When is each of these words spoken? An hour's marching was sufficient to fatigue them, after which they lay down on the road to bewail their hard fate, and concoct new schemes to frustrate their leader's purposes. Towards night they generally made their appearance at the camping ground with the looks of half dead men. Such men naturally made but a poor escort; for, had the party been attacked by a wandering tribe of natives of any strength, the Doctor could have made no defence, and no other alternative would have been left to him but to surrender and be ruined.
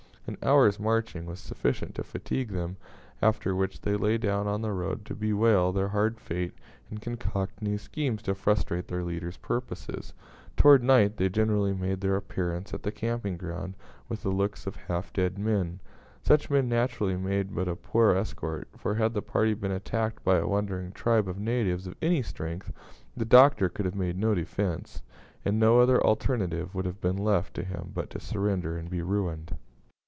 An 0.27 0.37
hour's 0.43 0.79
marching 0.79 1.25
was 1.25 1.41
sufficient 1.41 1.95
to 1.95 2.03
fatigue 2.05 2.51
them, 2.53 2.77
after 3.21 3.53
which 3.53 3.81
they 3.81 3.97
lay 3.97 4.17
down 4.17 4.47
on 4.47 4.61
the 4.61 4.71
road 4.71 5.03
to 5.05 5.15
bewail 5.15 5.73
their 5.73 5.89
hard 5.89 6.21
fate, 6.21 6.53
and 6.89 7.01
concoct 7.01 7.61
new 7.61 7.77
schemes 7.77 8.21
to 8.21 8.33
frustrate 8.35 8.87
their 8.87 9.03
leader's 9.03 9.35
purposes. 9.35 10.13
Towards 10.55 10.85
night 10.85 11.17
they 11.17 11.27
generally 11.27 11.73
made 11.73 11.99
their 11.99 12.15
appearance 12.15 12.73
at 12.73 12.83
the 12.83 12.93
camping 12.93 13.35
ground 13.35 13.73
with 14.07 14.21
the 14.21 14.29
looks 14.29 14.65
of 14.65 14.77
half 14.77 15.11
dead 15.11 15.37
men. 15.37 15.81
Such 16.21 16.49
men 16.49 16.69
naturally 16.69 17.17
made 17.17 17.53
but 17.53 17.67
a 17.67 17.75
poor 17.75 18.15
escort; 18.15 18.69
for, 18.77 18.95
had 18.95 19.13
the 19.13 19.21
party 19.23 19.53
been 19.53 19.71
attacked 19.73 20.23
by 20.23 20.37
a 20.37 20.47
wandering 20.47 20.93
tribe 20.93 21.27
of 21.27 21.39
natives 21.39 21.87
of 21.87 21.95
any 22.01 22.21
strength, 22.21 22.71
the 23.17 23.25
Doctor 23.25 23.67
could 23.67 23.83
have 23.83 23.95
made 23.95 24.17
no 24.17 24.33
defence, 24.33 25.01
and 25.43 25.59
no 25.59 25.81
other 25.81 26.01
alternative 26.01 26.73
would 26.73 26.85
have 26.85 27.01
been 27.01 27.17
left 27.17 27.53
to 27.55 27.63
him 27.65 27.91
but 27.93 28.09
to 28.11 28.19
surrender 28.21 28.77
and 28.77 28.89
be 28.89 29.01
ruined. 29.01 29.55